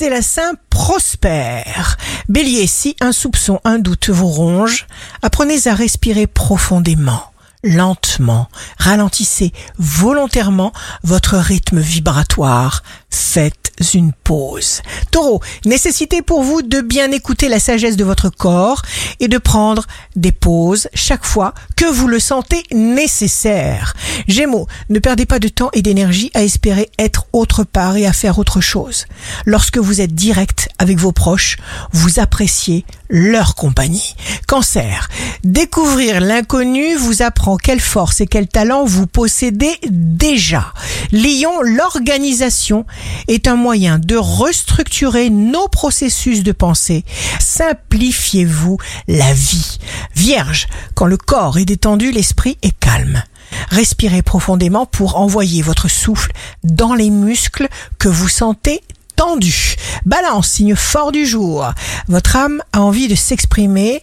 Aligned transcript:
c'est 0.00 0.08
la 0.08 0.22
Saint 0.22 0.54
prospère. 0.70 1.98
Bélier, 2.30 2.66
si 2.66 2.96
un 3.02 3.12
soupçon, 3.12 3.60
un 3.64 3.78
doute 3.78 4.08
vous 4.08 4.28
ronge, 4.28 4.86
apprenez 5.20 5.66
à 5.66 5.74
respirer 5.74 6.26
profondément 6.26 7.29
lentement, 7.62 8.48
ralentissez 8.78 9.52
volontairement 9.78 10.72
votre 11.02 11.36
rythme 11.36 11.80
vibratoire, 11.80 12.82
faites 13.10 13.70
une 13.94 14.12
pause. 14.12 14.82
Taureau, 15.10 15.40
nécessité 15.64 16.22
pour 16.22 16.42
vous 16.42 16.62
de 16.62 16.80
bien 16.80 17.10
écouter 17.12 17.48
la 17.48 17.58
sagesse 17.58 17.96
de 17.96 18.04
votre 18.04 18.28
corps 18.28 18.82
et 19.20 19.28
de 19.28 19.38
prendre 19.38 19.86
des 20.16 20.32
pauses 20.32 20.88
chaque 20.94 21.24
fois 21.24 21.54
que 21.76 21.86
vous 21.86 22.06
le 22.06 22.20
sentez 22.20 22.62
nécessaire. 22.72 23.94
Gémeaux, 24.28 24.66
ne 24.90 24.98
perdez 24.98 25.26
pas 25.26 25.38
de 25.38 25.48
temps 25.48 25.70
et 25.72 25.82
d'énergie 25.82 26.30
à 26.34 26.42
espérer 26.42 26.90
être 26.98 27.26
autre 27.32 27.64
part 27.64 27.96
et 27.96 28.06
à 28.06 28.12
faire 28.12 28.38
autre 28.38 28.60
chose. 28.60 29.06
Lorsque 29.46 29.78
vous 29.78 30.00
êtes 30.00 30.14
direct 30.14 30.68
avec 30.78 30.98
vos 30.98 31.12
proches, 31.12 31.56
vous 31.92 32.20
appréciez 32.20 32.84
leur 33.08 33.54
compagnie. 33.54 34.14
Cancer, 34.46 35.08
découvrir 35.44 36.20
l'inconnu 36.20 36.94
vous 36.96 37.22
apprend 37.22 37.56
quelle 37.56 37.80
force 37.80 38.20
et 38.20 38.26
quel 38.26 38.48
talent 38.48 38.84
vous 38.84 39.06
possédez 39.06 39.78
déjà. 39.88 40.72
Lion, 41.12 41.62
l'organisation 41.62 42.86
est 43.28 43.48
un 43.48 43.56
moyen 43.56 43.98
de 43.98 44.16
restructurer 44.16 45.30
nos 45.30 45.68
processus 45.68 46.42
de 46.42 46.52
pensée. 46.52 47.04
Simplifiez-vous 47.38 48.78
la 49.08 49.32
vie. 49.32 49.78
Vierge, 50.14 50.68
quand 50.94 51.06
le 51.06 51.16
corps 51.16 51.58
est 51.58 51.64
détendu, 51.64 52.10
l'esprit 52.12 52.58
est 52.62 52.78
calme. 52.78 53.22
Respirez 53.70 54.22
profondément 54.22 54.86
pour 54.86 55.16
envoyer 55.16 55.62
votre 55.62 55.88
souffle 55.88 56.32
dans 56.64 56.94
les 56.94 57.10
muscles 57.10 57.68
que 57.98 58.08
vous 58.08 58.28
sentez 58.28 58.82
tendus. 59.20 59.76
Balance, 60.06 60.48
signe 60.48 60.74
fort 60.74 61.12
du 61.12 61.26
jour. 61.26 61.70
Votre 62.08 62.36
âme 62.36 62.62
a 62.72 62.80
envie 62.80 63.06
de 63.06 63.14
s'exprimer 63.14 64.00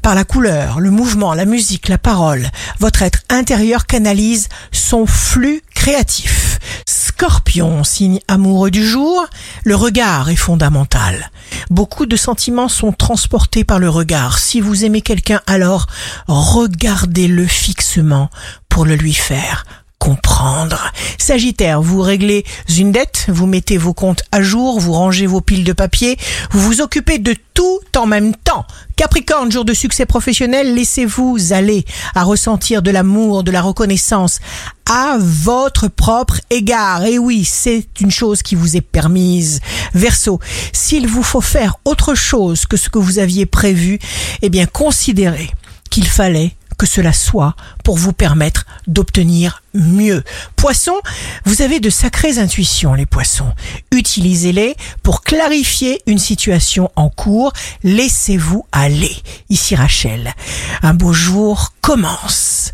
par 0.00 0.14
la 0.14 0.24
couleur, 0.24 0.80
le 0.80 0.90
mouvement, 0.90 1.34
la 1.34 1.44
musique, 1.44 1.88
la 1.88 1.98
parole. 1.98 2.48
Votre 2.78 3.02
être 3.02 3.18
intérieur 3.28 3.84
canalise 3.84 4.48
son 4.72 5.04
flux 5.04 5.60
créatif. 5.74 6.58
Scorpion, 6.88 7.84
signe 7.84 8.20
amoureux 8.26 8.70
du 8.70 8.86
jour, 8.86 9.26
le 9.64 9.76
regard 9.76 10.30
est 10.30 10.34
fondamental. 10.34 11.30
Beaucoup 11.68 12.06
de 12.06 12.16
sentiments 12.16 12.70
sont 12.70 12.92
transportés 12.92 13.64
par 13.64 13.78
le 13.78 13.90
regard. 13.90 14.38
Si 14.38 14.62
vous 14.62 14.86
aimez 14.86 15.02
quelqu'un, 15.02 15.42
alors 15.46 15.88
regardez-le 16.26 17.46
fixement 17.46 18.30
pour 18.70 18.86
le 18.86 18.96
lui 18.96 19.12
faire 19.12 19.66
comprendre. 20.04 20.92
Sagittaire, 21.16 21.80
vous 21.80 22.02
réglez 22.02 22.44
une 22.76 22.92
dette, 22.92 23.24
vous 23.28 23.46
mettez 23.46 23.78
vos 23.78 23.94
comptes 23.94 24.22
à 24.32 24.42
jour, 24.42 24.78
vous 24.78 24.92
rangez 24.92 25.26
vos 25.26 25.40
piles 25.40 25.64
de 25.64 25.72
papier, 25.72 26.18
vous 26.50 26.60
vous 26.60 26.82
occupez 26.82 27.18
de 27.18 27.34
tout 27.54 27.80
en 27.96 28.04
même 28.04 28.34
temps. 28.36 28.66
Capricorne, 28.96 29.50
jour 29.50 29.64
de 29.64 29.72
succès 29.72 30.04
professionnel, 30.04 30.74
laissez-vous 30.74 31.54
aller 31.54 31.86
à 32.14 32.22
ressentir 32.22 32.82
de 32.82 32.90
l'amour, 32.90 33.44
de 33.44 33.50
la 33.50 33.62
reconnaissance 33.62 34.40
à 34.84 35.16
votre 35.18 35.88
propre 35.88 36.38
égard. 36.50 37.06
Et 37.06 37.18
oui, 37.18 37.46
c'est 37.46 37.86
une 37.98 38.10
chose 38.10 38.42
qui 38.42 38.56
vous 38.56 38.76
est 38.76 38.82
permise. 38.82 39.60
Verseau, 39.94 40.38
s'il 40.74 41.06
vous 41.06 41.22
faut 41.22 41.40
faire 41.40 41.76
autre 41.86 42.14
chose 42.14 42.66
que 42.66 42.76
ce 42.76 42.90
que 42.90 42.98
vous 42.98 43.18
aviez 43.18 43.46
prévu, 43.46 43.98
eh 44.42 44.50
bien 44.50 44.66
considérez 44.66 45.50
qu'il 45.88 46.06
fallait 46.06 46.52
que 46.78 46.86
cela 46.86 47.12
soit 47.12 47.54
pour 47.82 47.96
vous 47.96 48.12
permettre 48.12 48.66
d'obtenir 48.86 49.62
mieux. 49.74 50.22
Poissons, 50.56 51.00
vous 51.44 51.62
avez 51.62 51.80
de 51.80 51.90
sacrées 51.90 52.38
intuitions, 52.38 52.94
les 52.94 53.06
poissons. 53.06 53.52
Utilisez-les 53.92 54.76
pour 55.02 55.22
clarifier 55.22 56.00
une 56.06 56.18
situation 56.18 56.90
en 56.96 57.08
cours. 57.08 57.52
Laissez-vous 57.82 58.66
aller. 58.72 59.16
Ici 59.50 59.74
Rachel. 59.74 60.34
Un 60.82 60.94
beau 60.94 61.12
jour 61.12 61.74
commence. 61.80 62.72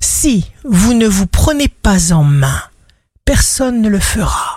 Si 0.00 0.50
vous 0.64 0.94
ne 0.94 1.06
vous 1.06 1.26
prenez 1.26 1.68
pas 1.68 2.12
en 2.12 2.24
main, 2.24 2.62
personne 3.24 3.80
ne 3.80 3.88
le 3.88 4.00
fera. 4.00 4.51